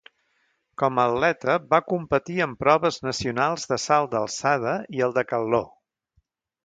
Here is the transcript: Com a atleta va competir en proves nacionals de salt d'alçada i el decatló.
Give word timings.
Com 0.83 1.01
a 1.01 1.03
atleta 1.09 1.57
va 1.73 1.79
competir 1.91 2.39
en 2.45 2.55
proves 2.63 2.97
nacionals 3.09 3.67
de 3.73 3.79
salt 3.85 4.11
d'alçada 4.15 4.73
i 5.01 5.05
el 5.09 5.15
decatló. 5.19 5.63